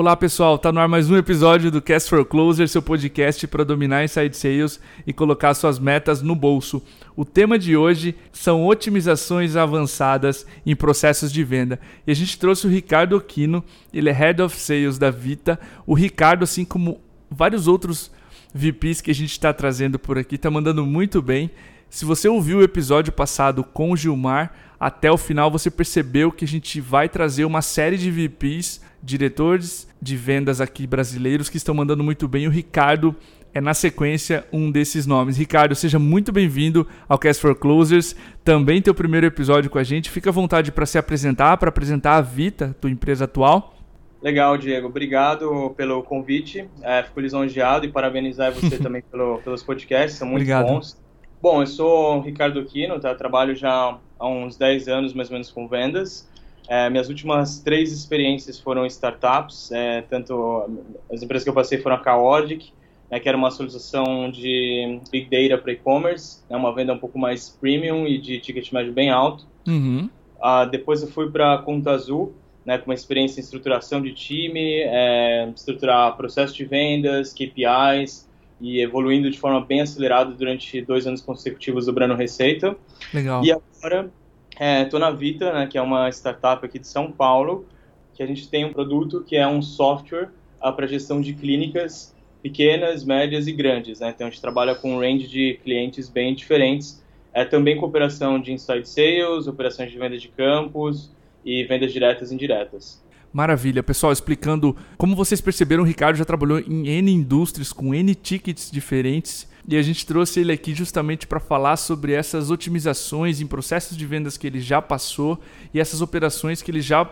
[0.00, 3.64] Olá pessoal, tá no ar mais um episódio do Cast for Closer, seu podcast para
[3.64, 6.80] dominar inside sales e colocar suas metas no bolso.
[7.16, 11.80] O tema de hoje são otimizações avançadas em processos de venda.
[12.06, 15.58] E a gente trouxe o Ricardo Aquino, ele é Head of Sales da Vita.
[15.84, 18.12] O Ricardo, assim como vários outros
[18.54, 21.50] VPs que a gente está trazendo por aqui, está mandando muito bem.
[21.90, 26.44] Se você ouviu o episódio passado com o Gilmar, até o final você percebeu que
[26.44, 31.74] a gente vai trazer uma série de VPs, diretores de vendas aqui brasileiros que estão
[31.74, 32.46] mandando muito bem.
[32.46, 33.14] O Ricardo
[33.54, 35.36] é na sequência um desses nomes.
[35.36, 38.14] Ricardo, seja muito bem-vindo ao Cast for Closers.
[38.44, 40.10] Também teu primeiro episódio com a gente.
[40.10, 43.74] Fica à vontade para se apresentar, para apresentar a Vita, tua empresa atual.
[44.20, 44.88] Legal, Diego.
[44.88, 46.68] Obrigado pelo convite.
[46.82, 50.66] É, fico lisonjeado e parabenizar você também pelo, pelos podcasts, são muito Obrigado.
[50.66, 51.00] bons.
[51.40, 53.14] Bom, eu sou o Ricardo Quino, tá?
[53.14, 56.28] trabalho já há uns 10 anos mais ou menos com vendas.
[56.68, 60.68] É, minhas últimas três experiências foram startups, é, tanto
[61.10, 62.72] as empresas que eu passei foram a Chaotic,
[63.10, 67.18] né, que era uma solução de Big Data para e-commerce, né, uma venda um pouco
[67.18, 69.46] mais premium e de ticket médio bem alto.
[69.66, 70.10] Uhum.
[70.36, 72.34] Uh, depois eu fui para a Conta Azul,
[72.66, 78.28] né, com uma experiência em estruturação de time, é, estruturar processo de vendas, KPIs,
[78.60, 82.76] e evoluindo de forma bem acelerada durante dois anos consecutivos dobrando receita.
[83.14, 83.44] Legal.
[83.44, 84.10] E agora
[84.58, 87.66] é, na Vita, né, que é uma startup aqui de São Paulo,
[88.14, 92.14] que a gente tem um produto que é um software uh, para gestão de clínicas
[92.42, 94.00] pequenas, médias e grandes.
[94.00, 94.10] Né?
[94.10, 97.02] Então a gente trabalha com um range de clientes bem diferentes.
[97.32, 101.12] É também cooperação de inside sales, operações de venda de campos
[101.44, 103.02] e vendas diretas e indiretas.
[103.32, 108.14] Maravilha, pessoal, explicando como vocês perceberam, o Ricardo já trabalhou em N indústrias com N
[108.14, 113.46] tickets diferentes e a gente trouxe ele aqui justamente para falar sobre essas otimizações em
[113.46, 115.38] processos de vendas que ele já passou
[115.74, 117.04] e essas operações que ele já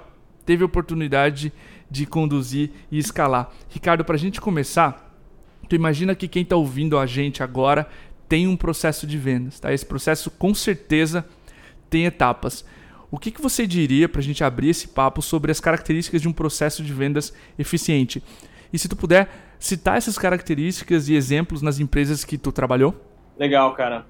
[0.46, 1.52] teve oportunidade
[1.90, 3.52] de conduzir e escalar.
[3.68, 5.14] Ricardo, para a gente começar,
[5.68, 7.86] tu imagina que quem está ouvindo a gente agora
[8.26, 9.70] tem um processo de vendas, tá?
[9.70, 11.26] Esse processo com certeza
[11.90, 12.64] tem etapas.
[13.10, 16.28] O que, que você diria para a gente abrir esse papo sobre as características de
[16.28, 18.22] um processo de vendas eficiente?
[18.72, 22.94] E se tu puder citar essas características e exemplos nas empresas que tu trabalhou?
[23.38, 24.06] Legal, cara.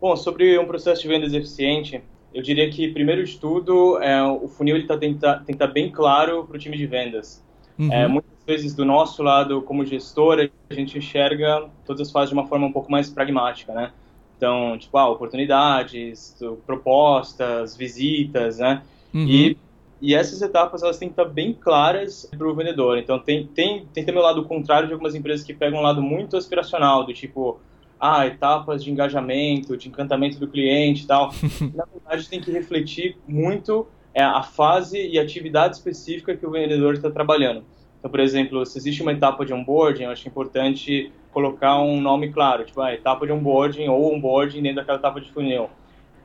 [0.00, 2.02] Bom, sobre um processo de vendas eficiente,
[2.34, 5.90] eu diria que, primeiro de tudo, é, o funil está tem, tem que estar bem
[5.90, 7.42] claro para o time de vendas.
[7.78, 7.92] Uhum.
[7.92, 12.34] É, muitas vezes, do nosso lado, como gestor, a gente enxerga todas as fases de
[12.34, 13.90] uma forma um pouco mais pragmática, né?
[14.36, 18.82] Então, tipo, ah, oportunidades, propostas, visitas, né?
[19.14, 19.26] Uhum.
[19.26, 19.58] E,
[20.00, 22.98] e essas etapas, elas têm que estar bem claras para o vendedor.
[22.98, 26.02] Então, tem, tem, tem também o lado contrário de algumas empresas que pegam um lado
[26.02, 27.58] muito aspiracional, do tipo,
[27.98, 31.32] ah, etapas de engajamento, de encantamento do cliente e tal.
[31.74, 36.94] Na verdade, tem que refletir muito é, a fase e atividade específica que o vendedor
[36.94, 37.64] está trabalhando.
[37.98, 42.30] Então, por exemplo, se existe uma etapa de onboarding, eu acho importante colocar um nome
[42.32, 45.68] claro, tipo, a ah, etapa de onboarding ou onboarding dentro daquela etapa de funil.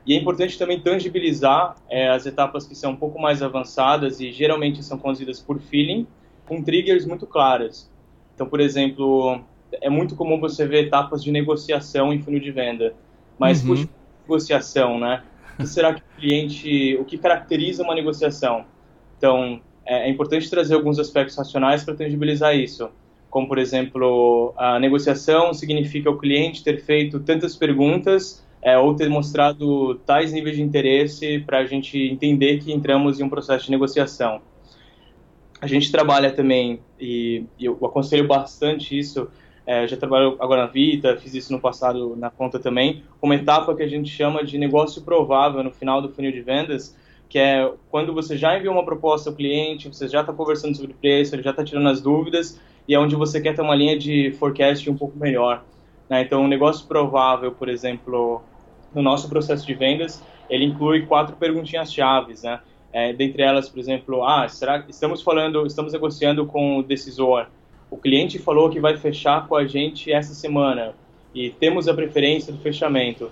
[0.05, 4.31] E é importante também tangibilizar é, as etapas que são um pouco mais avançadas e
[4.31, 6.07] geralmente são conduzidas por feeling,
[6.45, 7.89] com triggers muito claras.
[8.33, 9.39] Então, por exemplo,
[9.79, 12.95] é muito comum você ver etapas de negociação em funil de venda.
[13.37, 13.87] Mas, uhum.
[14.23, 15.23] negociação, né?
[15.53, 16.97] O que será que o cliente...
[16.99, 18.65] O que caracteriza uma negociação?
[19.17, 22.89] Então, é, é importante trazer alguns aspectos racionais para tangibilizar isso.
[23.29, 29.09] Como, por exemplo, a negociação significa o cliente ter feito tantas perguntas é, ou ter
[29.09, 33.71] mostrado tais níveis de interesse para a gente entender que entramos em um processo de
[33.71, 34.41] negociação.
[35.59, 39.27] A gente trabalha também, e, e eu aconselho bastante isso,
[39.65, 43.75] é, já trabalho agora na Vita, fiz isso no passado na conta também, uma etapa
[43.75, 46.97] que a gente chama de negócio provável no final do funil de vendas,
[47.29, 50.91] que é quando você já enviou uma proposta ao cliente, você já está conversando sobre
[50.91, 53.75] o preço, ele já está tirando as dúvidas, e é onde você quer ter uma
[53.75, 55.63] linha de forecast um pouco melhor.
[56.09, 56.23] Né?
[56.23, 58.41] Então, um negócio provável, por exemplo,
[58.93, 62.59] no nosso processo de vendas, ele inclui quatro perguntinhas chaves, né?
[62.93, 67.47] É, dentre elas, por exemplo, ah, será que estamos falando, estamos negociando com o decisor?
[67.89, 70.93] O cliente falou que vai fechar com a gente essa semana
[71.33, 73.31] e temos a preferência do fechamento.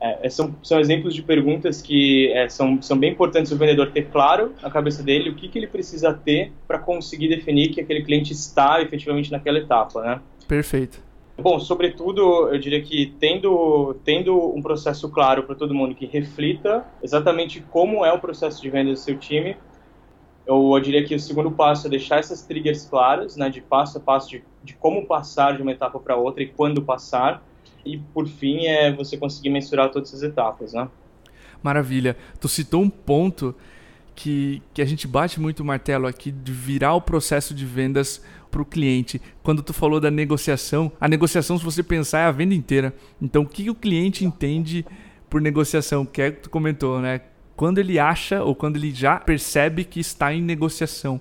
[0.00, 3.90] É, é, são, são exemplos de perguntas que é, são, são bem importantes o vendedor
[3.90, 7.80] ter claro na cabeça dele o que, que ele precisa ter para conseguir definir que
[7.80, 10.20] aquele cliente está efetivamente naquela etapa, né?
[10.48, 11.02] Perfeito.
[11.40, 16.84] Bom, sobretudo, eu diria que tendo, tendo um processo claro para todo mundo que reflita
[17.02, 19.56] exatamente como é o processo de venda do seu time,
[20.46, 23.98] eu, eu diria que o segundo passo é deixar essas triggers claras, né, de passo
[23.98, 27.42] a passo de, de como passar de uma etapa para outra e quando passar,
[27.84, 30.88] e por fim é você conseguir mensurar todas as etapas, né?
[31.62, 32.16] Maravilha.
[32.38, 33.54] Tu citou um ponto
[34.14, 38.22] que, que a gente bate muito o martelo aqui de virar o processo de vendas
[38.50, 39.20] para o cliente.
[39.42, 42.94] Quando tu falou da negociação, a negociação, se você pensar, é a venda inteira.
[43.20, 44.84] Então, o que o cliente entende
[45.28, 46.04] por negociação?
[46.04, 47.20] Que é que tu comentou, né?
[47.56, 51.20] Quando ele acha ou quando ele já percebe que está em negociação.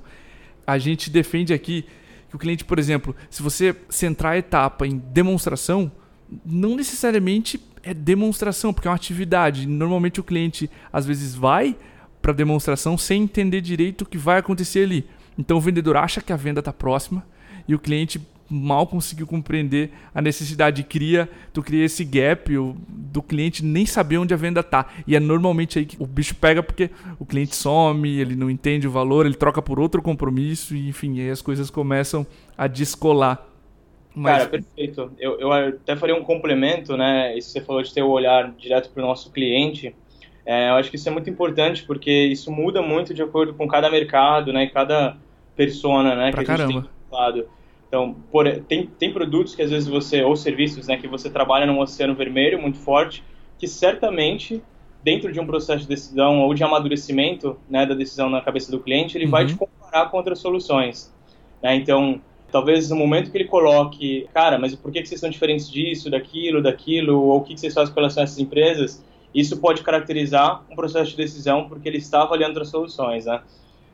[0.65, 1.85] A gente defende aqui
[2.29, 5.91] que o cliente, por exemplo, se você centrar a etapa em demonstração,
[6.45, 9.67] não necessariamente é demonstração, porque é uma atividade.
[9.67, 11.75] Normalmente o cliente às vezes vai
[12.29, 15.05] para demonstração sem entender direito o que vai acontecer ali.
[15.37, 17.25] Então o vendedor acha que a venda está próxima
[17.67, 22.51] e o cliente mal conseguiu compreender a necessidade cria tu cria esse gap
[22.87, 26.33] do cliente nem saber onde a venda tá e é normalmente aí que o bicho
[26.33, 26.89] pega porque
[27.19, 31.21] o cliente some ele não entende o valor ele troca por outro compromisso e enfim
[31.21, 32.25] aí as coisas começam
[32.57, 33.45] a descolar
[34.15, 34.37] mas...
[34.39, 35.13] Cara, perfeito.
[35.19, 37.37] Eu, eu até faria um complemento, né?
[37.37, 39.95] Isso você falou de ter o olhar direto para o nosso cliente.
[40.49, 43.67] É, eu acho que isso é muito importante porque isso muda muito de acordo com
[43.67, 44.63] cada mercado, né?
[44.63, 45.15] E cada
[45.55, 46.31] persona, né?
[46.31, 46.89] Pra que a gente caramba.
[46.89, 47.47] tem lado.
[47.87, 50.97] Então, por, tem, tem produtos que às vezes você, ou serviços, né?
[50.97, 53.23] Que você trabalha num oceano vermelho muito forte,
[53.59, 54.59] que certamente
[55.03, 58.79] dentro de um processo de decisão ou de amadurecimento né, da decisão na cabeça do
[58.79, 59.31] cliente, ele uhum.
[59.31, 61.13] vai te comparar com outras soluções.
[61.61, 61.75] Né?
[61.75, 62.19] Então,
[62.51, 66.09] talvez no momento que ele coloque, cara, mas por que, que vocês são diferentes disso,
[66.09, 69.83] daquilo, daquilo, ou o que, que vocês fazem com relação a essas empresas, isso pode
[69.83, 73.41] caracterizar um processo de decisão porque ele está avaliando outras soluções, né?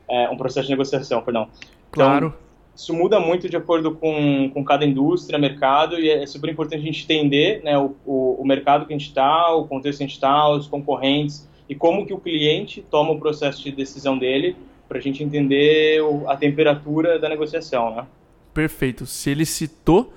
[0.08, 1.48] É, um processo de negociação, perdão.
[1.90, 2.34] Então, claro.
[2.74, 6.84] Isso muda muito de acordo com, com cada indústria, mercado, e é super importante a
[6.84, 10.06] gente entender né, o, o, o mercado que a gente está, o contexto que a
[10.06, 14.54] gente está, os concorrentes, e como que o cliente toma o processo de decisão dele,
[14.86, 18.06] para a gente entender o, a temperatura da negociação, né?
[18.52, 19.06] Perfeito.
[19.06, 20.12] Se ele citou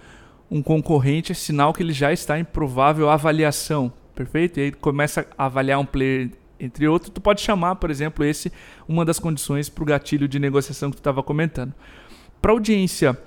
[0.51, 3.92] um concorrente, é sinal que ele já está em provável avaliação.
[4.19, 4.60] Perfeito?
[4.60, 6.30] E aí começa a avaliar um player
[6.60, 7.10] entre outros.
[7.10, 8.51] Tu pode chamar, por exemplo, esse
[8.86, 11.74] uma das condições para o gatilho de negociação que tu estava comentando.
[12.42, 13.18] Para a audiência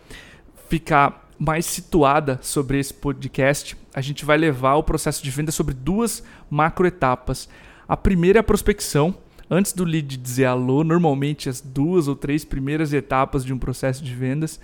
[0.68, 5.72] ficar mais situada sobre esse podcast, a gente vai levar o processo de venda sobre
[5.72, 7.48] duas macroetapas.
[7.88, 9.14] A primeira é a prospecção.
[9.50, 14.04] Antes do lead dizer alô, normalmente as duas ou três primeiras etapas de um processo
[14.04, 14.60] de vendas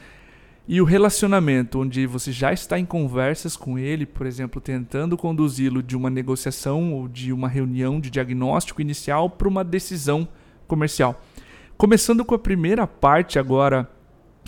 [0.68, 5.82] e o relacionamento, onde você já está em conversas com ele, por exemplo, tentando conduzi-lo
[5.82, 10.28] de uma negociação ou de uma reunião de diagnóstico inicial para uma decisão
[10.66, 11.22] comercial.
[11.78, 13.88] Começando com a primeira parte agora,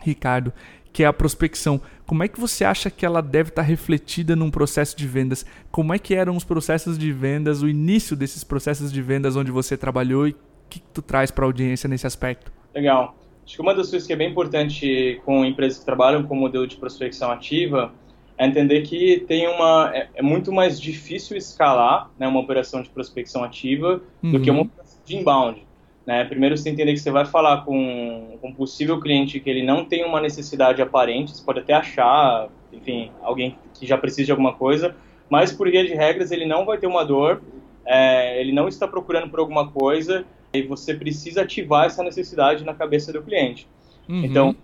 [0.03, 0.53] Ricardo,
[0.93, 1.81] que é a prospecção.
[2.05, 5.47] Como é que você acha que ela deve estar refletida num processo de vendas?
[5.71, 9.51] Como é que eram os processos de vendas, o início desses processos de vendas onde
[9.51, 10.37] você trabalhou e o
[10.69, 12.53] que tu traz para a audiência nesse aspecto?
[12.75, 13.20] Legal.
[13.51, 16.69] Acho que uma das coisas que é bem importante com empresas que trabalham com modelo
[16.69, 17.93] de prospecção ativa
[18.39, 22.89] é entender que tem uma é, é muito mais difícil escalar né, uma operação de
[22.89, 24.31] prospecção ativa uhum.
[24.31, 25.67] do que uma operação de inbound.
[26.07, 26.25] Né?
[26.27, 29.85] Primeiro você entender que você vai falar com, com um possível cliente que ele não
[29.85, 34.53] tem uma necessidade aparente, você pode até achar, enfim, alguém que já precisa de alguma
[34.53, 34.95] coisa,
[35.29, 37.43] mas por via de regras ele não vai ter uma dor,
[37.85, 42.75] é, ele não está procurando por alguma coisa e você precisa ativar essa necessidade na
[42.75, 43.69] cabeça do cliente.
[44.09, 44.25] Uhum.
[44.25, 44.57] Então,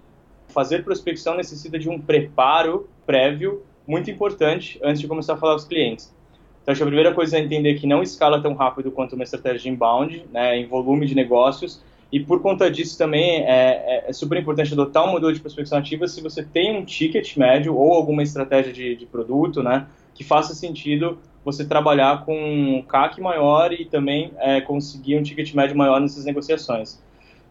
[0.49, 5.59] fazer prospecção necessita de um preparo prévio muito importante antes de começar a falar com
[5.59, 6.15] os clientes.
[6.63, 9.23] Então, acho que a primeira coisa é entender que não escala tão rápido quanto uma
[9.23, 11.81] estratégia de inbound, né, em volume de negócios,
[12.11, 15.79] e por conta disso também é, é, é, super importante adotar um modelo de prospecção
[15.79, 20.25] ativa se você tem um ticket médio ou alguma estratégia de, de produto, né, que
[20.25, 25.77] faça sentido você trabalhar com um CAC maior e também é, conseguir um ticket médio
[25.77, 27.01] maior nessas negociações.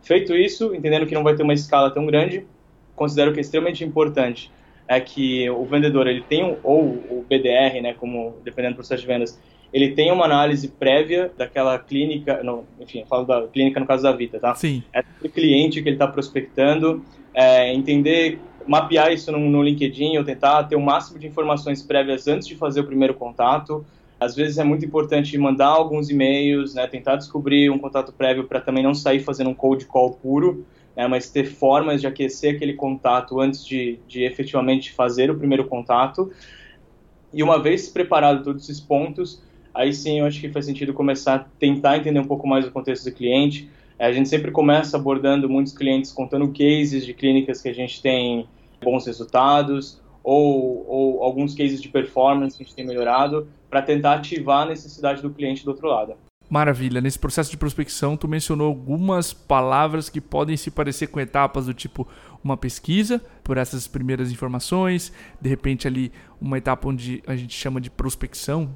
[0.03, 2.45] Feito isso, entendendo que não vai ter uma escala tão grande,
[2.93, 4.51] considero que é extremamente importante
[4.85, 9.07] é que o vendedor ele tem ou o BDR, né, como dependendo do processo de
[9.07, 9.39] vendas,
[9.73, 14.03] ele tem uma análise prévia daquela clínica, no, enfim, eu falo da clínica no caso
[14.03, 14.53] da Vita, tá?
[14.55, 14.83] Sim.
[14.93, 17.03] É do cliente que ele está prospectando,
[17.35, 22.27] é, entender mapear isso no, no LinkedIn ou tentar ter o máximo de informações prévias
[22.27, 23.85] antes de fazer o primeiro contato.
[24.19, 28.61] Às vezes é muito importante mandar alguns e-mails, né, tentar descobrir um contato prévio para
[28.61, 30.65] também não sair fazendo um cold call puro,
[30.95, 35.65] né, mas ter formas de aquecer aquele contato antes de, de efetivamente fazer o primeiro
[35.65, 36.31] contato.
[37.33, 41.35] E uma vez preparado todos esses pontos, aí sim eu acho que faz sentido começar
[41.35, 43.69] a tentar entender um pouco mais o contexto do cliente.
[43.97, 48.47] A gente sempre começa abordando muitos clientes contando cases de clínicas que a gente tem
[48.83, 54.15] bons resultados ou, ou alguns cases de performance que a gente tem melhorado para tentar
[54.15, 56.15] ativar a necessidade do cliente do outro lado.
[56.49, 57.01] Maravilha.
[57.01, 61.73] Nesse processo de prospecção, tu mencionou algumas palavras que podem se parecer com etapas do
[61.73, 62.07] tipo
[62.43, 65.11] uma pesquisa por essas primeiras informações,
[65.41, 68.69] de repente ali uma etapa onde a gente chama de prospecção,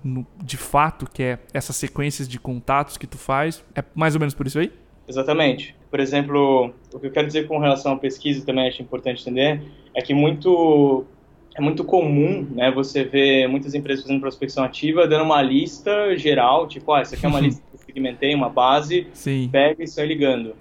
[0.44, 3.64] de fato, que é essas sequências de contatos que tu faz.
[3.76, 4.72] É mais ou menos por isso aí?
[5.10, 5.76] Exatamente.
[5.90, 9.60] Por exemplo, o que eu quero dizer com relação à pesquisa também acho importante entender
[9.96, 11.04] é que muito
[11.56, 16.68] é muito comum, né, você ver muitas empresas fazendo prospecção ativa dando uma lista geral,
[16.68, 19.50] tipo, ah, essa aqui é uma lista que eu segmentei, uma base, Sim.
[19.52, 20.56] pega e sai ligando.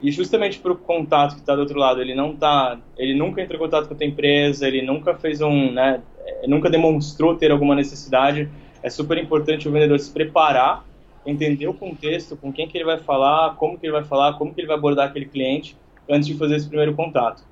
[0.00, 3.42] E justamente para o contato que está do outro lado, ele não tá, ele nunca
[3.42, 6.00] entrou em contato com a tua empresa, ele nunca fez um, né,
[6.46, 8.48] nunca demonstrou ter alguma necessidade.
[8.80, 10.84] É super importante o vendedor se preparar,
[11.28, 14.54] entender o contexto, com quem que ele vai falar, como que ele vai falar, como
[14.54, 15.76] que ele vai abordar aquele cliente
[16.08, 17.44] antes de fazer esse primeiro contato.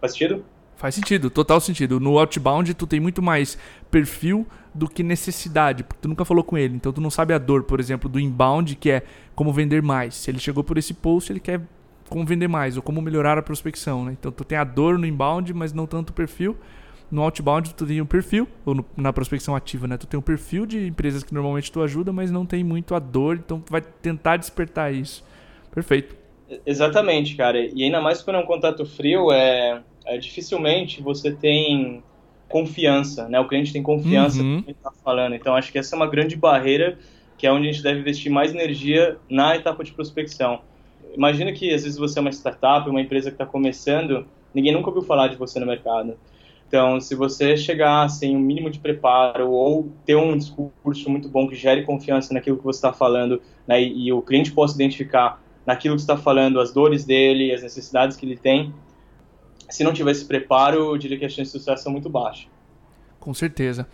[0.00, 0.44] Faz sentido?
[0.76, 2.00] Faz sentido, total sentido.
[2.00, 3.56] No outbound, tu tem muito mais
[3.90, 6.74] perfil do que necessidade, porque tu nunca falou com ele.
[6.74, 9.02] Então tu não sabe a dor, por exemplo, do inbound, que é
[9.34, 10.16] como vender mais.
[10.16, 11.60] Se ele chegou por esse post, ele quer
[12.08, 14.16] como vender mais ou como melhorar a prospecção, né?
[14.18, 16.56] Então tu tem a dor no inbound, mas não tanto o perfil.
[17.12, 19.96] No outbound tu tem um perfil, ou no, na prospecção ativa, né?
[19.96, 22.98] Tu tem um perfil de empresas que normalmente tu ajuda, mas não tem muito a
[22.98, 25.24] dor, então tu vai tentar despertar isso.
[25.70, 26.16] Perfeito.
[26.66, 27.58] Exatamente, cara.
[27.58, 32.02] E ainda mais quando é um contato frio, é, é dificilmente você tem
[32.48, 33.38] confiança, né?
[33.38, 34.56] O cliente tem confiança uhum.
[34.56, 35.34] no que ele está falando.
[35.34, 36.98] Então acho que essa é uma grande barreira
[37.38, 40.60] que é onde a gente deve investir mais energia na etapa de prospecção
[41.14, 44.88] imagina que às vezes você é uma startup, uma empresa que está começando, ninguém nunca
[44.88, 46.16] ouviu falar de você no mercado.
[46.72, 51.46] Então, se você chegar sem um mínimo de preparo ou ter um discurso muito bom
[51.46, 55.38] que gere confiança naquilo que você está falando né, e, e, o cliente possa identificar
[55.66, 58.72] naquilo que está falando as dores dele, as necessidades que ele tem,
[59.68, 62.48] se não tiver esse preparo, eu diria que as chances de sucesso são muito baixas.
[63.20, 63.86] Com certeza.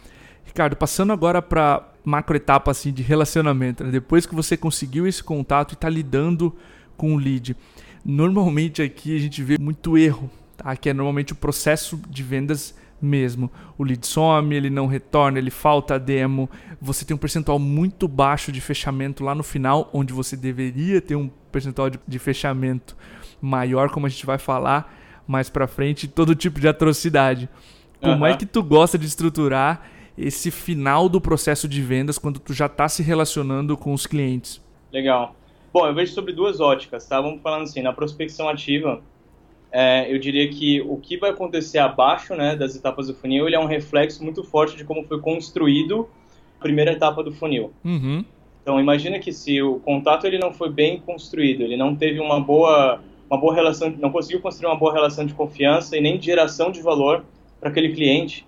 [0.44, 3.90] Ricardo, passando agora para macro etapa assim, de relacionamento, né?
[3.90, 6.54] depois que você conseguiu esse contato e está lidando
[6.96, 7.56] com o lead.
[8.04, 10.76] Normalmente aqui a gente vê muito erro, tá?
[10.76, 13.50] que é normalmente o processo de vendas mesmo.
[13.78, 16.50] O lead some, ele não retorna, ele falta a demo,
[16.80, 21.16] você tem um percentual muito baixo de fechamento lá no final, onde você deveria ter
[21.16, 22.96] um percentual de, de fechamento
[23.40, 24.94] maior, como a gente vai falar
[25.26, 27.48] mais para frente, todo tipo de atrocidade.
[28.00, 28.26] Como uhum.
[28.26, 29.82] é que tu gosta de estruturar
[30.16, 34.60] esse final do processo de vendas quando tu já está se relacionando com os clientes?
[34.92, 35.36] Legal.
[35.72, 37.20] Bom, eu vejo sobre duas óticas, tá?
[37.20, 39.00] Vamos falando assim, na prospecção ativa,
[39.70, 43.56] é, eu diria que o que vai acontecer abaixo né, das etapas do funil ele
[43.56, 46.08] é um reflexo muito forte de como foi construído
[46.58, 47.72] a primeira etapa do funil.
[47.84, 48.24] Uhum.
[48.62, 52.40] Então, imagina que se o contato ele não foi bem construído, ele não teve uma
[52.40, 56.26] boa, uma boa relação, não conseguiu construir uma boa relação de confiança e nem de
[56.26, 57.24] geração de valor
[57.60, 58.46] para aquele cliente,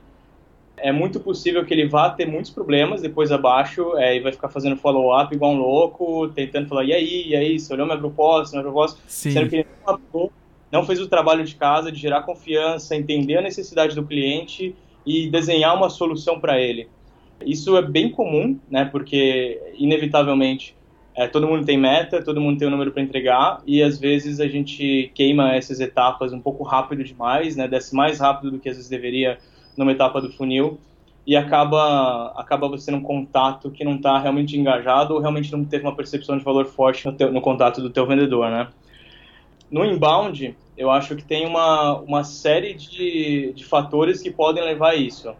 [0.83, 4.49] é muito possível que ele vá ter muitos problemas depois abaixo é, e vai ficar
[4.49, 8.57] fazendo follow-up igual um louco, tentando falar, e aí, e aí, você olhou minha proposta,
[8.57, 9.31] minha proposta, Sim.
[9.31, 10.31] sendo que ele não,
[10.71, 14.75] não fez o trabalho de casa de gerar confiança, entender a necessidade do cliente
[15.05, 16.89] e desenhar uma solução para ele.
[17.45, 20.77] Isso é bem comum, né, porque inevitavelmente
[21.17, 24.41] é, todo mundo tem meta, todo mundo tem um número para entregar e às vezes
[24.41, 28.69] a gente queima essas etapas um pouco rápido demais, né, desce mais rápido do que
[28.69, 29.39] às vezes deveria
[29.77, 30.79] numa etapa do funil
[31.27, 35.65] e acaba acaba você tendo um contato que não está realmente engajado ou realmente não
[35.65, 38.69] teve uma percepção de valor forte no, teu, no contato do teu vendedor, né?
[39.71, 44.91] No inbound, eu acho que tem uma, uma série de, de fatores que podem levar
[44.91, 45.35] a isso,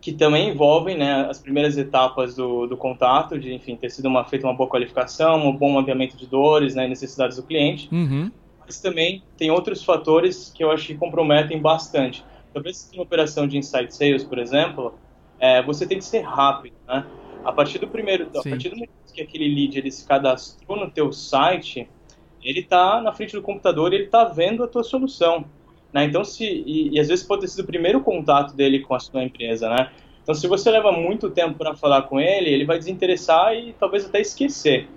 [0.00, 4.24] que também envolvem né, as primeiras etapas do, do contato, de enfim ter sido uma,
[4.24, 8.30] feita uma boa qualificação, um bom mapeamento de dores, né, necessidades do cliente, uhum.
[8.64, 12.22] mas também tem outros fatores que eu acho que comprometem bastante
[12.56, 14.94] talvez uma operação de inside sales, por exemplo,
[15.38, 17.04] é, você tem que ser rápido, né?
[17.44, 18.38] A partir do primeiro, Sim.
[18.38, 21.86] a partir do momento que aquele lead ele se cadastrou no teu site,
[22.46, 25.44] ele está na frente do computador e ele está vendo a tua solução,
[25.92, 26.04] né?
[26.04, 29.00] Então se e, e, às vezes pode ter sido o primeiro contato dele com a
[29.00, 29.90] sua empresa, né?
[30.22, 34.06] Então se você leva muito tempo para falar com ele, ele vai desinteressar e talvez
[34.06, 34.88] até esquecer.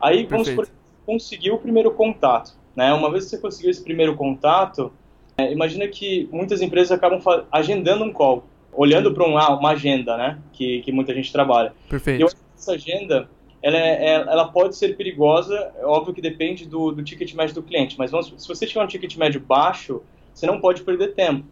[0.00, 0.68] Aí vamos por,
[1.04, 2.92] conseguir o primeiro contato, né?
[2.92, 4.92] Uma vez que você conseguiu esse primeiro contato,
[5.36, 7.20] é, imagina que muitas empresas acabam
[7.50, 10.38] agendando um call, olhando para um, ah, uma agenda, né?
[10.52, 11.72] Que, que muita gente trabalha.
[11.88, 12.20] Perfeito.
[12.20, 13.28] E eu essa agenda,
[13.64, 17.54] ela, é, é, ela pode ser perigosa, é óbvio que depende do, do ticket médio
[17.54, 20.02] do cliente, mas vamos, se você tiver um ticket médio baixo,
[20.34, 21.46] você não pode perder tempo.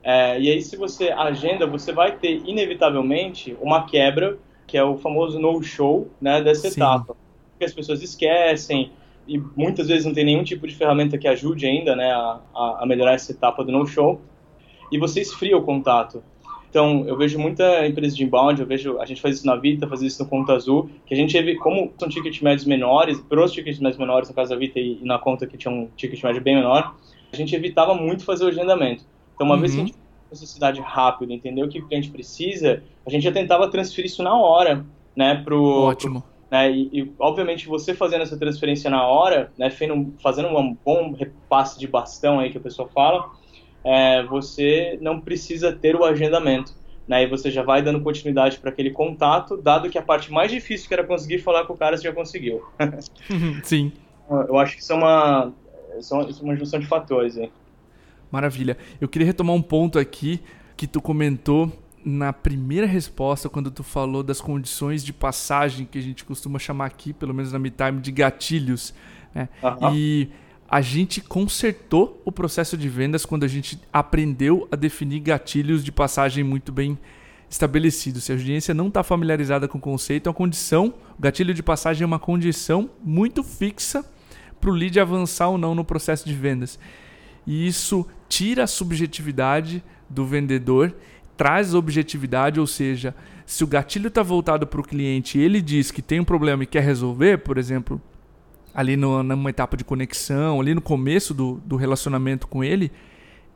[0.00, 4.96] É, e aí, se você agenda, você vai ter, inevitavelmente, uma quebra, que é o
[4.96, 6.80] famoso no-show né, dessa Sim.
[6.80, 7.16] etapa.
[7.50, 8.92] Porque as pessoas esquecem,
[9.26, 12.86] e muitas vezes não tem nenhum tipo de ferramenta que ajude ainda né, a, a
[12.86, 14.20] melhorar essa etapa do no-show,
[14.92, 16.22] e você esfria o contato.
[16.76, 19.88] Então, eu vejo muita empresa de inbound, eu vejo, a gente faz isso na Vita,
[19.88, 23.50] faz isso no Conta Azul, que a gente, como são tickets médios menores, para os
[23.50, 26.42] tickets médios menores, no caso da Vita e, na conta que tinha um ticket médio
[26.42, 26.94] bem menor,
[27.32, 29.06] a gente evitava muito fazer o agendamento.
[29.34, 29.60] Então, uma uhum.
[29.62, 33.22] vez que a gente tinha necessidade rápida, entender o que o cliente precisa, a gente
[33.22, 34.84] já tentava transferir isso na hora,
[35.16, 36.20] né, pro, Ótimo.
[36.20, 41.14] Pro né, e, e, obviamente você fazendo essa transferência na hora, né, fazendo um bom
[41.18, 43.30] repasse de bastão aí que a pessoa fala,
[43.86, 46.74] é, você não precisa ter o agendamento.
[47.06, 50.50] Né, e você já vai dando continuidade para aquele contato, dado que a parte mais
[50.50, 52.64] difícil que era conseguir falar com o cara, você já conseguiu.
[53.62, 53.92] Sim.
[54.28, 55.52] Eu acho que isso é uma,
[55.96, 57.36] isso é uma junção de fatores.
[57.36, 57.48] Hein?
[58.28, 58.76] Maravilha.
[59.00, 60.40] Eu queria retomar um ponto aqui
[60.76, 61.70] que tu comentou
[62.04, 66.86] na primeira resposta, quando tu falou das condições de passagem, que a gente costuma chamar
[66.86, 68.92] aqui, pelo menos na MeTime, de gatilhos.
[69.32, 69.48] Né?
[69.62, 69.94] Uhum.
[69.94, 70.28] E
[70.68, 75.92] a gente consertou o processo de vendas quando a gente aprendeu a definir gatilhos de
[75.92, 76.98] passagem muito bem
[77.48, 78.24] estabelecidos.
[78.24, 82.02] Se a audiência não está familiarizada com o conceito, a condição, o gatilho de passagem
[82.02, 84.04] é uma condição muito fixa
[84.60, 86.78] para o lead avançar ou não no processo de vendas.
[87.46, 90.92] E isso tira a subjetividade do vendedor
[91.36, 95.90] traz objetividade, ou seja, se o gatilho está voltado para o cliente e ele diz
[95.90, 98.00] que tem um problema e quer resolver, por exemplo,
[98.76, 102.92] ali no, numa etapa de conexão, ali no começo do, do relacionamento com ele,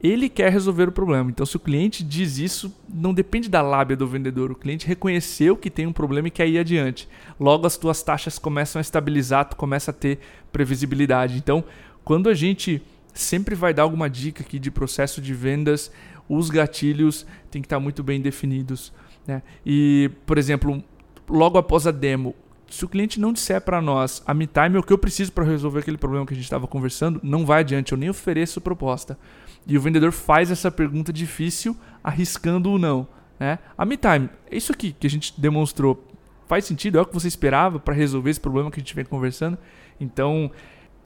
[0.03, 1.29] ele quer resolver o problema.
[1.29, 4.51] Então, se o cliente diz isso, não depende da lábia do vendedor.
[4.51, 7.07] O cliente reconheceu que tem um problema e quer ir adiante.
[7.39, 11.37] Logo, as tuas taxas começam a estabilizar, tu começa a ter previsibilidade.
[11.37, 11.63] Então,
[12.03, 15.93] quando a gente sempre vai dar alguma dica aqui de processo de vendas,
[16.31, 18.91] os gatilhos têm que estar muito bem definidos.
[19.27, 19.43] Né?
[19.67, 20.83] E, por exemplo,
[21.29, 22.35] logo após a demo,
[22.71, 25.45] se o cliente não disser para nós a MeTime é o que eu preciso para
[25.45, 29.19] resolver aquele problema que a gente estava conversando, não vai adiante, eu nem ofereço proposta.
[29.67, 33.07] E o vendedor faz essa pergunta difícil, arriscando o não.
[33.39, 33.59] Né?
[33.77, 36.07] A MeTime, é isso aqui que a gente demonstrou,
[36.47, 36.99] faz sentido?
[36.99, 39.59] É o que você esperava para resolver esse problema que a gente vem conversando?
[40.01, 40.51] Então,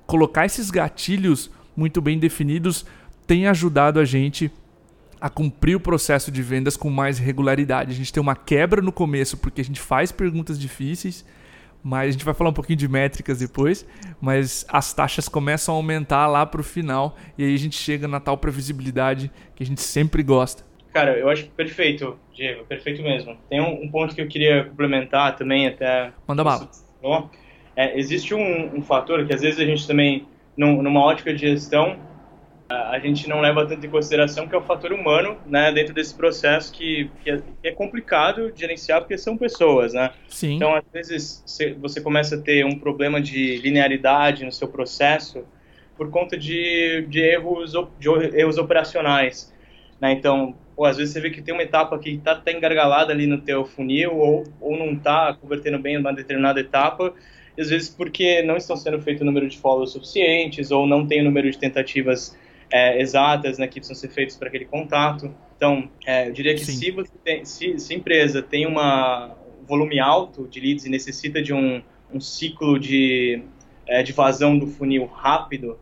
[0.06, 2.84] colocar esses gatilhos muito bem definidos
[3.26, 4.52] tem ajudado a gente
[5.20, 7.90] a cumprir o processo de vendas com mais regularidade.
[7.90, 11.24] A gente tem uma quebra no começo porque a gente faz perguntas difíceis,
[11.84, 13.86] mas a gente vai falar um pouquinho de métricas depois,
[14.18, 18.08] mas as taxas começam a aumentar lá para o final e aí a gente chega
[18.08, 20.64] na tal previsibilidade que a gente sempre gosta.
[20.94, 23.36] Cara, eu acho perfeito, Diego, perfeito mesmo.
[23.50, 26.12] Tem um, um ponto que eu queria complementar também até...
[26.26, 26.70] Manda bala.
[27.76, 31.40] É, existe um, um, fator que às vezes a gente também, num, numa ótica de
[31.40, 31.96] gestão,
[32.68, 36.14] a gente não leva tanto em consideração que é o fator humano, né, dentro desse
[36.14, 40.12] processo que, que, é, que é, complicado de gerenciar porque são pessoas, né?
[40.28, 40.56] Sim.
[40.56, 41.44] Então, às vezes,
[41.78, 45.44] você começa a ter um problema de linearidade no seu processo
[45.96, 49.52] por conta de, de erros de erros operacionais,
[50.00, 50.12] né?
[50.12, 53.26] Então, ou às vezes você vê que tem uma etapa que está tá engargalada ali
[53.26, 57.14] no teu funil ou, ou não está convertendo bem em uma determinada etapa
[57.58, 61.20] às vezes porque não estão sendo feito o número de follows suficientes ou não tem
[61.20, 62.36] o número de tentativas
[62.74, 65.32] é, exatas né, que precisam ser feitas para aquele contato.
[65.56, 69.30] Então, é, eu diria que se, você tem, se, se, a empresa tem uma,
[69.62, 71.80] um volume alto de leads e necessita de um,
[72.12, 73.40] um ciclo de,
[73.86, 75.78] é, de vazão do funil rápido,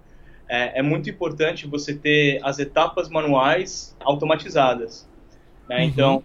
[0.46, 5.09] é, é, muito importante você ter as etapas manuais automatizadas.
[5.66, 5.78] Né?
[5.78, 5.83] Uhum.
[5.85, 6.24] Então,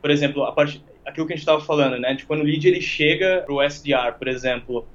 [0.00, 2.66] por exemplo, a parte, aquilo que a gente estava falando, né, de quando o lead
[2.66, 4.88] ele chega para o SDR, por exemplo,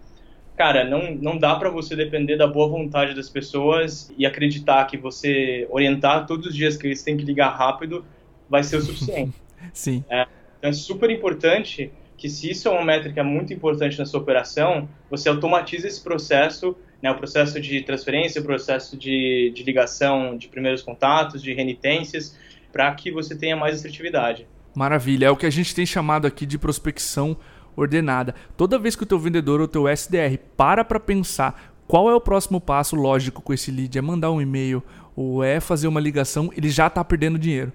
[0.62, 4.96] cara, não, não dá para você depender da boa vontade das pessoas e acreditar que
[4.96, 8.06] você orientar todos os dias que eles têm que ligar rápido
[8.48, 9.34] vai ser o suficiente.
[9.74, 10.06] Sim.
[10.08, 10.28] É,
[10.60, 14.88] então é super importante que se isso é uma métrica muito importante na sua operação,
[15.10, 20.48] você automatiza esse processo, né, o processo de transferência, o processo de, de ligação de
[20.48, 22.38] primeiros contatos, de renitências,
[22.72, 24.46] para que você tenha mais assertividade.
[24.76, 27.36] Maravilha, é o que a gente tem chamado aqui de prospecção
[27.76, 28.36] ordenada.
[28.58, 32.16] Toda vez que o teu vendedor ou o teu SDR para para pensar qual é
[32.16, 34.82] o próximo passo lógico com esse lead, é mandar um e-mail
[35.16, 37.72] ou é fazer uma ligação, ele já está perdendo dinheiro.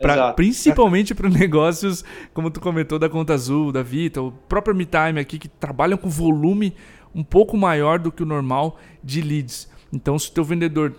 [0.00, 5.20] Pra, principalmente para negócios, como tu comentou, da Conta Azul, da Vita, o próprio MeTime
[5.20, 6.74] aqui, que trabalham com volume
[7.14, 9.68] um pouco maior do que o normal de leads.
[9.92, 10.94] Então, se o teu vendedor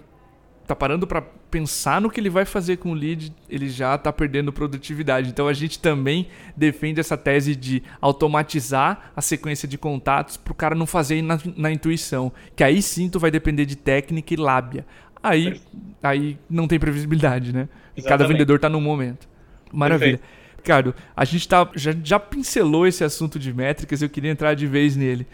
[0.69, 4.13] tá parando para pensar no que ele vai fazer com o lead, ele já está
[4.13, 5.29] perdendo produtividade.
[5.29, 10.55] Então a gente também defende essa tese de automatizar a sequência de contatos para o
[10.55, 14.37] cara não fazer na, na, intuição, que aí sim tu vai depender de técnica e
[14.37, 14.85] lábia.
[15.23, 15.59] Aí,
[16.03, 17.67] aí não tem previsibilidade, né?
[17.97, 19.27] E cada vendedor está num momento.
[19.73, 20.19] Maravilha.
[20.19, 20.39] Perfeito.
[20.57, 24.67] Ricardo, a gente tá, já, já pincelou esse assunto de métricas, eu queria entrar de
[24.67, 25.25] vez nele.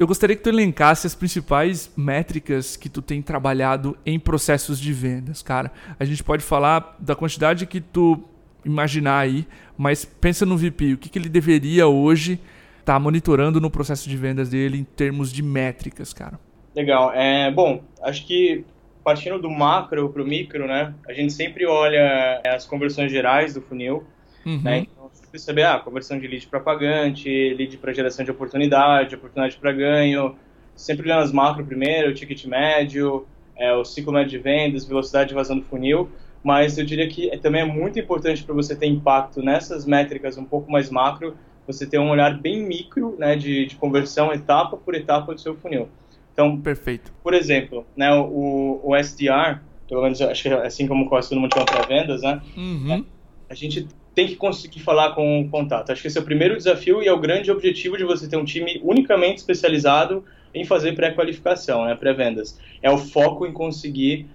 [0.00, 4.94] Eu gostaria que tu elencasse as principais métricas que tu tem trabalhado em processos de
[4.94, 5.70] vendas, cara.
[5.98, 8.18] A gente pode falar da quantidade que tu
[8.64, 12.40] imaginar aí, mas pensa no VP, o que, que ele deveria hoje
[12.78, 16.40] estar tá monitorando no processo de vendas dele em termos de métricas, cara.
[16.74, 17.12] Legal.
[17.12, 18.64] É, bom, acho que
[19.04, 20.94] partindo do macro para o micro, né?
[21.06, 24.06] A gente sempre olha as conversões gerais do funil.
[24.44, 24.60] Uhum.
[24.62, 24.78] Né?
[24.80, 29.56] Então, você a ah, conversão de lead para pagante, lead para geração de oportunidade, oportunidade
[29.56, 30.36] para ganho,
[30.74, 33.26] sempre olhando as macro primeiro, o ticket médio,
[33.56, 36.10] é, o ciclo médio de vendas, velocidade de vazão do funil,
[36.42, 40.44] mas eu diria que também é muito importante para você ter impacto nessas métricas um
[40.44, 44.94] pouco mais macro, você ter um olhar bem micro né, de, de conversão etapa por
[44.94, 45.88] etapa do seu funil.
[46.32, 47.12] Então, perfeito.
[47.22, 51.40] Por exemplo, né, o, o SDR, pelo menos acho que é assim como quase todo
[51.40, 52.40] mundo chama para vendas, né?
[52.56, 52.92] Uhum.
[52.92, 53.04] É,
[53.50, 55.90] a gente tem que conseguir falar com o contato.
[55.90, 58.36] Acho que esse é o primeiro desafio e é o grande objetivo de você ter
[58.36, 62.58] um time unicamente especializado em fazer pré-qualificação, né, pré-vendas.
[62.82, 64.26] É o foco em conseguir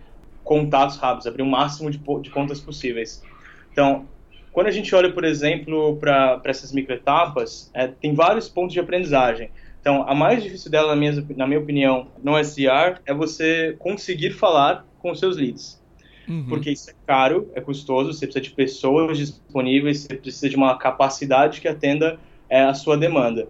[0.44, 3.22] contatos rápidos, abrir o máximo de, de contas possíveis.
[3.72, 4.08] Então,
[4.52, 9.50] quando a gente olha, por exemplo, para essas microetapas, é, tem vários pontos de aprendizagem.
[9.82, 14.32] Então, a mais difícil dela, na minha, na minha opinião, no SDR, é você conseguir
[14.32, 15.84] falar com os seus leads.
[16.28, 16.46] Uhum.
[16.48, 20.78] Porque isso é caro, é custoso, você precisa de pessoas disponíveis, você precisa de uma
[20.78, 23.48] capacidade que atenda é, a sua demanda.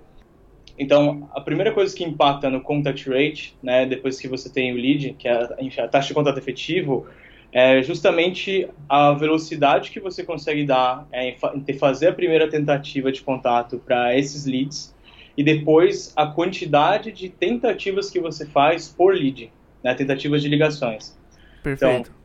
[0.78, 4.76] Então, a primeira coisa que impacta no contact rate, né, depois que você tem o
[4.76, 7.08] lead, que é a, enfim, a taxa de contato efetivo,
[7.52, 13.22] é justamente a velocidade que você consegue dar é, em fazer a primeira tentativa de
[13.22, 14.94] contato para esses leads
[15.38, 19.50] e depois a quantidade de tentativas que você faz por lead,
[19.82, 21.18] né, tentativas de ligações.
[21.64, 22.10] Perfeito.
[22.10, 22.25] Então,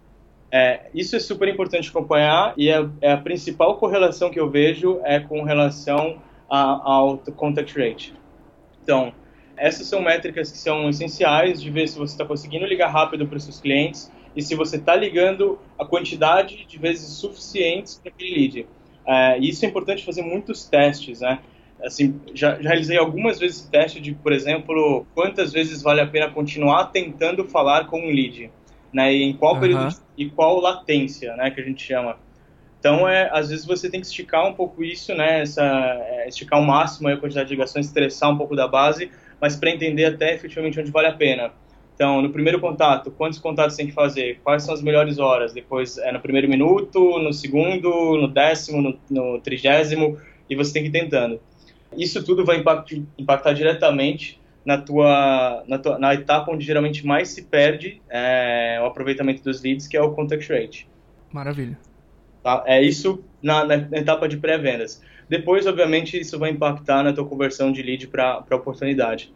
[0.53, 5.01] é, isso é super importante acompanhar e é, é, a principal correlação que eu vejo
[5.05, 8.13] é com relação ao contact rate.
[8.83, 9.13] Então,
[9.57, 13.37] essas são métricas que são essenciais de ver se você está conseguindo ligar rápido para
[13.37, 18.35] os seus clientes e se você está ligando a quantidade de vezes suficientes para aquele
[18.35, 18.67] lead.
[19.07, 21.39] É, isso é importante fazer muitos testes, né?
[21.83, 26.31] Assim, já, já, realizei algumas vezes teste de, por exemplo, quantas vezes vale a pena
[26.31, 28.51] continuar tentando falar com um lead,
[28.93, 29.13] né?
[29.13, 29.61] E em qual uhum.
[29.61, 31.51] período e qual latência, né?
[31.51, 32.17] Que a gente chama.
[32.79, 35.43] Então, é, às vezes você tem que esticar um pouco isso, né?
[35.43, 39.55] Essa, é, esticar ao máximo a quantidade de ligações, estressar um pouco da base, mas
[39.55, 41.53] para entender até efetivamente onde vale a pena.
[41.95, 44.41] Então, no primeiro contato, quantos contatos tem que fazer?
[44.43, 45.53] Quais são as melhores horas?
[45.53, 50.17] Depois, é no primeiro minuto, no segundo, no décimo, no, no trigésimo,
[50.49, 51.39] e você tem que ir tentando.
[51.95, 57.29] Isso tudo vai impactar, impactar diretamente na tua, na tua na etapa onde geralmente mais
[57.31, 60.89] se perde é, o aproveitamento dos leads, que é o contact rate.
[61.33, 61.79] Maravilha.
[62.43, 62.63] Tá?
[62.67, 65.03] É isso na, na etapa de pré-vendas.
[65.29, 69.33] Depois, obviamente, isso vai impactar na tua conversão de lead para oportunidade.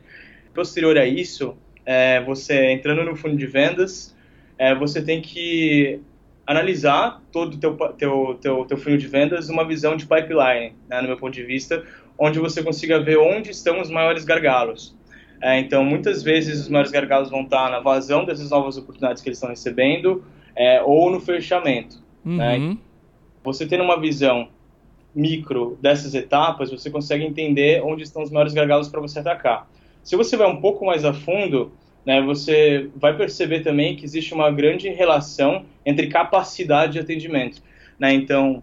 [0.52, 1.56] Posterior a isso,
[1.86, 4.14] é, você entrando no fundo de vendas,
[4.58, 6.00] é, você tem que
[6.46, 11.00] analisar todo o teu, teu, teu, teu funil de vendas uma visão de pipeline, né,
[11.00, 11.82] no meu ponto de vista,
[12.18, 14.96] onde você consiga ver onde estão os maiores gargalos.
[15.40, 19.28] É, então, muitas vezes, os maiores gargalos vão estar na vazão dessas novas oportunidades que
[19.28, 20.24] eles estão recebendo
[20.56, 22.02] é, ou no fechamento.
[22.24, 22.56] Né?
[22.56, 22.68] Uhum.
[22.70, 22.78] Né?
[23.42, 24.48] Você tendo uma visão
[25.14, 29.68] micro dessas etapas, você consegue entender onde estão os maiores gargalos para você atacar.
[30.02, 31.72] Se você vai um pouco mais a fundo,
[32.04, 37.62] né, você vai perceber também que existe uma grande relação entre capacidade de atendimento.
[37.98, 38.12] Né?
[38.12, 38.62] Então,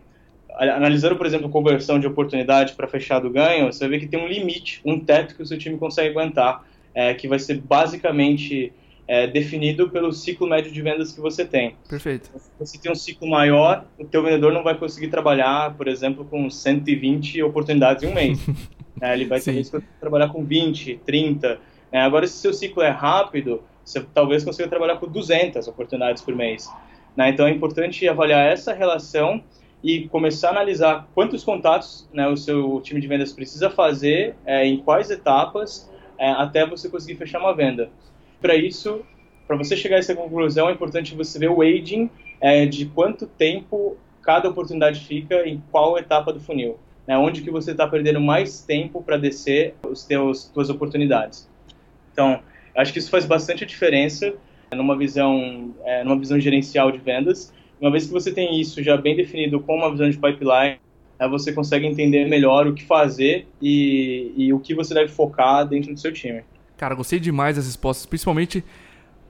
[0.57, 4.19] analisando, por exemplo, conversão de oportunidade para fechar do ganho, você vai ver que tem
[4.19, 8.73] um limite, um teto que o seu time consegue aguentar, é, que vai ser basicamente
[9.07, 11.75] é, definido pelo ciclo médio de vendas que você tem.
[11.89, 12.29] Perfeito.
[12.35, 16.25] Se você tem um ciclo maior, o teu vendedor não vai conseguir trabalhar, por exemplo,
[16.25, 18.39] com 120 oportunidades em um mês.
[19.01, 21.59] é, ele vai ter que trabalhar com 20, 30.
[21.91, 26.35] É, agora, se seu ciclo é rápido, você talvez consiga trabalhar com 200 oportunidades por
[26.35, 26.69] mês.
[27.15, 27.29] Né?
[27.29, 29.43] Então, é importante avaliar essa relação
[29.83, 34.65] e começar a analisar quantos contatos né, o seu time de vendas precisa fazer, é,
[34.65, 37.89] em quais etapas, é, até você conseguir fechar uma venda
[38.39, 39.01] para isso,
[39.47, 43.25] para você chegar a essa conclusão, é importante você ver o aging é, de quanto
[43.27, 46.77] tempo cada oportunidade fica em qual etapa do funil.
[47.07, 51.49] Né, onde que você está perdendo mais tempo para descer os teus suas oportunidades.
[52.13, 52.39] Então,
[52.75, 54.33] acho que isso faz bastante diferença
[54.71, 57.51] numa visão, é, numa visão gerencial de vendas.
[57.81, 60.79] Uma vez que você tem isso já bem definido com uma visão de pipeline,
[61.17, 65.67] é, você consegue entender melhor o que fazer e, e o que você deve focar
[65.67, 66.43] dentro do seu time.
[66.77, 68.63] Cara, gostei demais das respostas, principalmente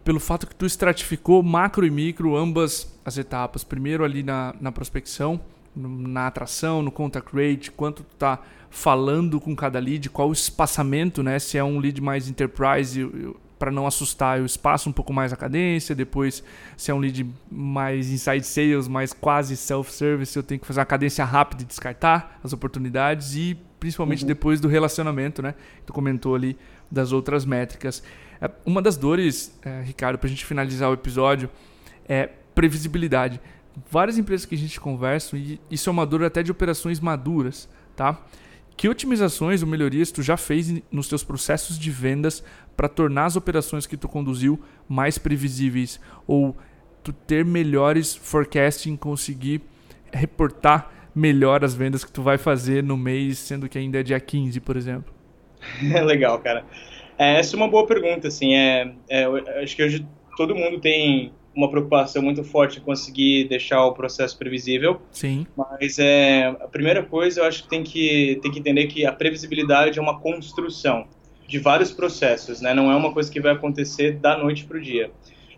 [0.04, 3.64] pelo fato que tu estratificou macro e micro ambas as etapas.
[3.64, 5.40] Primeiro ali na, na prospecção,
[5.74, 11.24] na atração, no contact rate, quanto tu tá falando com cada lead, qual o espaçamento,
[11.24, 11.40] né?
[11.40, 15.36] Se é um lead mais enterprise, para não assustar, eu espaço um pouco mais a
[15.36, 15.94] cadência.
[15.94, 16.44] Depois,
[16.76, 20.86] se é um lead mais inside sales, mais quase self-service, eu tenho que fazer uma
[20.88, 23.36] cadência rápida e descartar as oportunidades.
[23.36, 24.28] E principalmente uhum.
[24.28, 25.54] depois do relacionamento, né?
[25.86, 26.58] Tu comentou ali
[26.90, 28.02] das outras métricas.
[28.42, 31.48] É, uma das dores, é, Ricardo, para a gente finalizar o episódio,
[32.10, 33.40] é previsibilidade.
[33.92, 37.70] várias empresas que a gente conversa, e isso é uma dor até de operações maduras,
[37.96, 38.20] tá?
[38.76, 42.44] Que otimizações ou melhorias tu já fez nos teus processos de vendas
[42.76, 46.56] para tornar as operações que tu conduziu mais previsíveis ou
[47.04, 49.62] tu ter melhores forecasting, conseguir
[50.12, 54.20] reportar melhor as vendas que tu vai fazer no mês, sendo que ainda é dia
[54.20, 55.14] 15, por exemplo?
[56.06, 56.66] Legal, cara.
[57.18, 59.26] É, essa é uma boa pergunta, assim, é, é,
[59.62, 60.06] acho que hoje
[60.38, 65.02] todo mundo tem uma preocupação muito forte em conseguir deixar o processo previsível.
[65.12, 65.46] Sim.
[65.56, 69.12] Mas é, a primeira coisa, eu acho que tem que, tem que entender que a
[69.12, 71.06] previsibilidade é uma construção
[71.48, 72.74] de vários processos, né?
[72.74, 75.12] Não é uma coisa que vai acontecer da noite para o dia.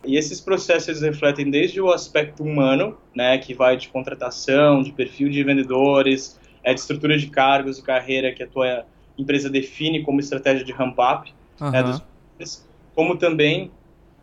[0.04, 5.30] E esses processos refletem desde o aspecto humano, né, que vai de contratação, de perfil
[5.30, 8.84] de vendedores, é de estrutura de cargos e carreira que a tua
[9.16, 11.70] empresa define como estratégia de ramp-up, uhum.
[11.70, 13.70] né, dos, como também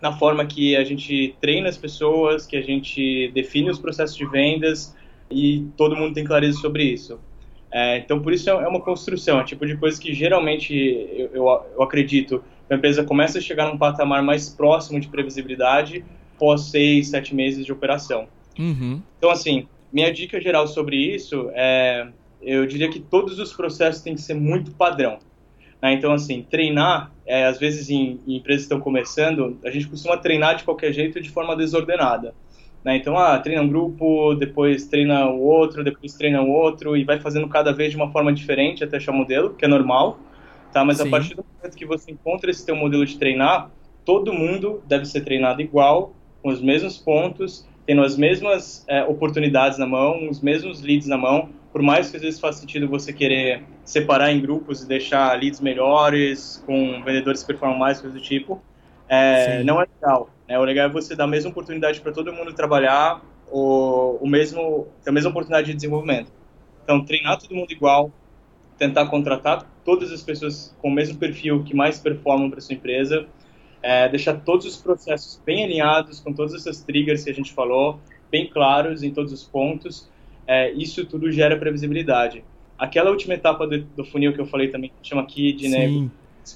[0.02, 4.26] na forma que a gente treina as pessoas, que a gente define os processos de
[4.26, 4.96] vendas
[5.30, 7.20] e todo mundo tem clareza sobre isso.
[7.72, 11.66] É, então, por isso é uma construção, é tipo de coisa que geralmente eu, eu,
[11.76, 16.06] eu acredito a empresa começa a chegar num patamar mais próximo de previsibilidade
[16.40, 18.28] pós seis, sete meses de operação.
[18.58, 19.02] Uhum.
[19.18, 22.08] Então, assim, minha dica geral sobre isso é,
[22.42, 25.20] eu diria que todos os processos têm que ser muito padrão.
[25.82, 25.94] Né?
[25.94, 30.18] Então, assim, treinar, é, às vezes em, em, empresas que estão começando, a gente costuma
[30.18, 32.34] treinar de qualquer jeito de forma desordenada.
[32.84, 32.98] Né?
[32.98, 37.20] Então, ah, treina um grupo, depois treina o outro, depois treina o outro, e vai
[37.20, 40.20] fazendo cada vez de uma forma diferente até achar o modelo, que é normal
[40.72, 40.84] tá?
[40.84, 41.08] Mas Sim.
[41.08, 43.70] a partir do momento que você encontra esse teu modelo de treinar,
[44.06, 49.78] todo mundo deve ser treinado igual, com os mesmos pontos, tendo as mesmas é, oportunidades
[49.78, 53.14] na mão, os mesmos leads na mão, por mais que às vezes faça sentido você
[53.14, 58.22] querer separar em grupos e deixar leads melhores, com vendedores que performam mais, coisa do
[58.22, 58.62] tipo,
[59.08, 60.30] é, não é legal.
[60.48, 60.60] Né?
[60.60, 64.88] O legal é você dar a mesma oportunidade para todo mundo trabalhar o, o mesmo,
[65.06, 66.32] a mesma oportunidade de desenvolvimento.
[66.84, 68.12] Então, treinar todo mundo igual,
[68.78, 73.28] tentar contratar todas as pessoas com o mesmo perfil que mais performam para sua empresa,
[73.82, 78.00] é, deixar todos os processos bem alinhados com todas essas triggers que a gente falou,
[78.30, 80.10] bem claros em todos os pontos.
[80.52, 82.44] É, isso tudo gera previsibilidade.
[82.78, 86.10] Aquela última etapa do, do, funil que eu falei também, que chama aqui de né,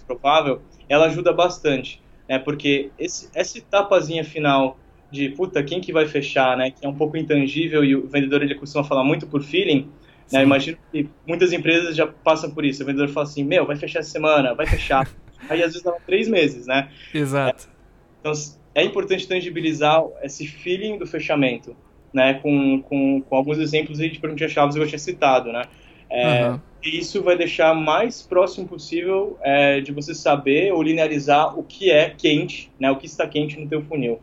[0.05, 4.77] provável, ela ajuda bastante, né, porque esse, essa etapazinha final
[5.10, 8.43] de puta, quem que vai fechar, né, que é um pouco intangível e o vendedor
[8.43, 9.89] ele costuma falar muito por feeling,
[10.29, 10.43] né?
[10.43, 12.84] Imagino que muitas empresas já passam por isso.
[12.84, 15.08] O vendedor fala assim, meu, vai fechar essa semana, vai fechar.
[15.47, 16.89] Aí às vezes dá três meses, né?
[17.13, 17.69] Exato.
[17.69, 17.71] É,
[18.19, 18.34] então
[18.73, 21.77] é importante tangibilizar esse feeling do fechamento,
[22.15, 22.36] né?
[22.36, 25.65] Com, com, com alguns exemplos de perguntas-chave que eu tinha citado, né?
[26.10, 26.60] É, uhum.
[26.82, 31.91] E isso vai deixar mais próximo possível é, de você saber ou linearizar o que
[31.91, 32.89] é quente, né?
[32.89, 34.19] O que está quente no teu funil.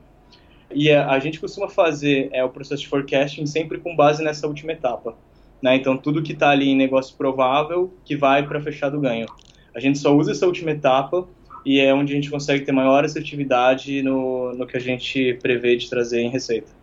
[0.75, 4.47] E a, a gente costuma fazer é, o processo de forecasting sempre com base nessa
[4.47, 5.15] última etapa.
[5.63, 5.77] Né?
[5.77, 9.27] Então, tudo que está ali em negócio provável que vai para fechar do ganho.
[9.75, 11.29] A gente só usa essa última etapa
[11.65, 15.77] e é onde a gente consegue ter maior assertividade no, no que a gente prevê
[15.77, 16.82] de trazer em receita.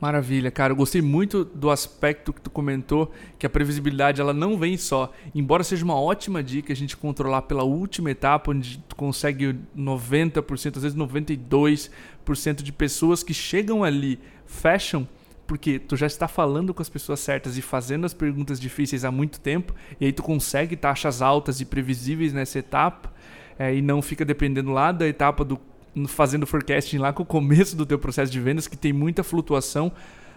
[0.00, 0.72] Maravilha, cara.
[0.72, 5.12] Eu gostei muito do aspecto que tu comentou, que a previsibilidade ela não vem só.
[5.34, 10.76] Embora seja uma ótima dica a gente controlar pela última etapa, onde tu consegue 90%,
[10.76, 15.08] às vezes 92% de pessoas que chegam ali, fecham,
[15.48, 19.10] porque tu já está falando com as pessoas certas e fazendo as perguntas difíceis há
[19.10, 23.12] muito tempo, e aí tu consegue taxas altas e previsíveis nessa etapa,
[23.58, 25.58] é, e não fica dependendo lá da etapa do
[26.06, 29.90] fazendo forecasting lá com o começo do teu processo de vendas, que tem muita flutuação.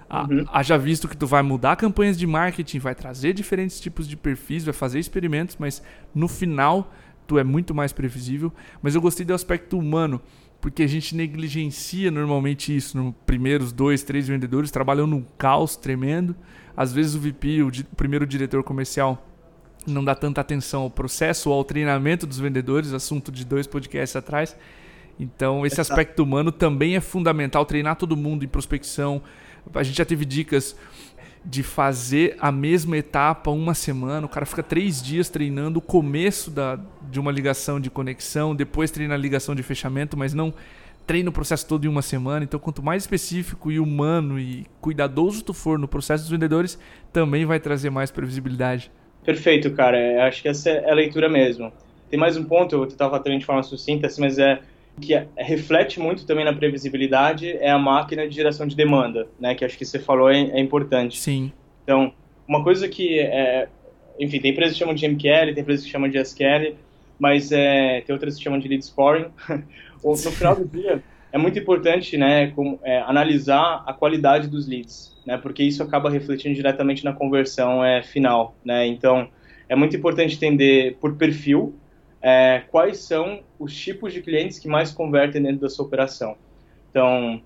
[0.09, 0.45] Uhum.
[0.51, 4.63] Haja visto que tu vai mudar campanhas de marketing, vai trazer diferentes tipos de perfis,
[4.63, 5.81] vai fazer experimentos, mas
[6.13, 6.91] no final
[7.25, 8.51] tu é muito mais previsível.
[8.81, 10.21] Mas eu gostei do aspecto humano
[10.59, 12.97] porque a gente negligencia normalmente isso.
[12.97, 16.35] No primeiros dois, três vendedores trabalham num caos tremendo.
[16.75, 19.27] Às vezes o VP, o, di o primeiro diretor comercial,
[19.87, 24.15] não dá tanta atenção ao processo ou ao treinamento dos vendedores, assunto de dois podcasts
[24.15, 24.55] atrás.
[25.21, 27.63] Então, esse aspecto humano também é fundamental.
[27.63, 29.21] Treinar todo mundo em prospecção.
[29.75, 30.75] A gente já teve dicas
[31.45, 34.25] de fazer a mesma etapa uma semana.
[34.25, 36.79] O cara fica três dias treinando o começo da,
[37.09, 40.51] de uma ligação de conexão, depois treina a ligação de fechamento, mas não
[41.05, 42.43] treina o processo todo em uma semana.
[42.43, 46.79] Então, quanto mais específico e humano e cuidadoso tu for no processo dos vendedores,
[47.13, 48.91] também vai trazer mais previsibilidade.
[49.23, 49.97] Perfeito, cara.
[49.97, 51.71] É, acho que essa é a leitura mesmo.
[52.09, 54.61] Tem mais um ponto, eu estava falando de forma sucinta, assim, mas é
[54.99, 59.55] que é, reflete muito também na previsibilidade é a máquina de geração de demanda, né?
[59.55, 61.19] Que acho que você falou é, é importante.
[61.19, 61.51] Sim.
[61.83, 62.13] Então,
[62.47, 63.67] uma coisa que é,
[64.19, 66.75] enfim, tem empresas que chamam de MQL, tem empresas que chamam de SQL,
[67.17, 69.25] mas é, tem outras que chamam de lead scoring.
[70.03, 75.15] no final do dia, é muito importante, né, com, é, analisar a qualidade dos leads,
[75.25, 78.85] né, porque isso acaba refletindo diretamente na conversão é, final, né.
[78.87, 79.29] Então,
[79.69, 81.75] é muito importante entender por perfil
[82.21, 86.35] é, quais são os tipos de clientes que mais convertem dentro da sua operação.
[86.89, 87.41] Então,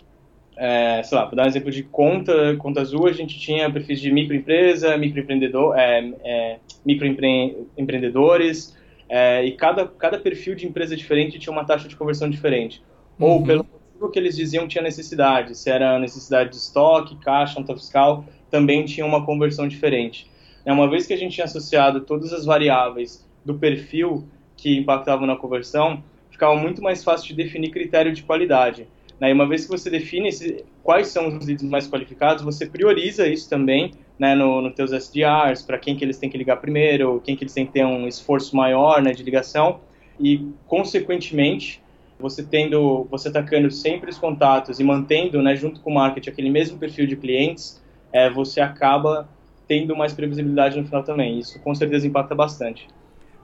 [0.57, 3.99] é, sei lá, vou dar um exemplo de conta, conta azul, a gente tinha perfis
[3.99, 8.75] de microempresa, microempreendedor, é, é, microempreendedores,
[9.07, 12.81] é, e cada, cada perfil de empresa diferente tinha uma taxa de conversão diferente.
[13.19, 13.27] Uhum.
[13.27, 17.75] Ou pelo motivo que eles diziam tinha necessidade, se era necessidade de estoque, caixa, nota
[17.75, 20.29] fiscal, também tinha uma conversão diferente.
[20.65, 24.25] É, uma vez que a gente tinha associado todas as variáveis do perfil
[24.65, 28.87] que impactavam na conversão, ficava muito mais fácil de definir critério de qualidade.
[29.19, 29.29] Né?
[29.29, 33.27] E uma vez que você define esse, quais são os leads mais qualificados, você prioriza
[33.27, 37.21] isso também né, no, no teus SDRs, para quem que eles têm que ligar primeiro,
[37.23, 39.81] quem que eles têm que ter um esforço maior né, de ligação
[40.19, 41.79] e, consequentemente,
[42.19, 46.49] você tendo, você atacando sempre os contatos e mantendo, né, junto com o marketing, aquele
[46.49, 49.29] mesmo perfil de clientes, é, você acaba
[49.67, 51.37] tendo mais previsibilidade no final também.
[51.37, 52.87] Isso com certeza impacta bastante.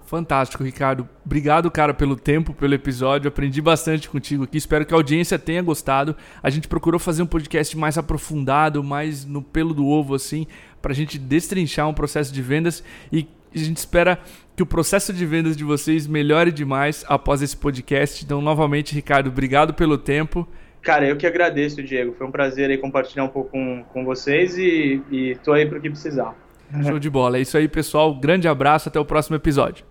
[0.05, 1.07] Fantástico, Ricardo.
[1.25, 3.29] Obrigado, cara, pelo tempo, pelo episódio.
[3.29, 4.57] Aprendi bastante contigo aqui.
[4.57, 6.15] Espero que a audiência tenha gostado.
[6.43, 10.45] A gente procurou fazer um podcast mais aprofundado, mais no pelo do ovo, assim,
[10.81, 14.19] para a gente destrinchar um processo de vendas e a gente espera
[14.55, 18.23] que o processo de vendas de vocês melhore demais após esse podcast.
[18.23, 20.47] Então, novamente, Ricardo, obrigado pelo tempo.
[20.81, 22.13] Cara, eu que agradeço, Diego.
[22.17, 25.77] Foi um prazer aí compartilhar um pouco com, com vocês e, e tô aí para
[25.77, 26.35] o que precisar.
[26.83, 27.37] Show de bola.
[27.37, 28.15] É isso aí, pessoal.
[28.15, 28.89] Grande abraço.
[28.89, 29.90] Até o próximo episódio.